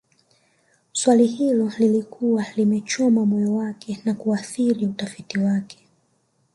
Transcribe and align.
Swali 0.93 1.27
hilo 1.27 1.71
lilikuwa 1.79 2.45
linachoma 2.55 3.25
moyo 3.25 3.55
wake 3.55 4.01
na 4.05 4.13
kuathiri 4.13 4.85
utafiti 4.85 5.39
wake 5.39 5.87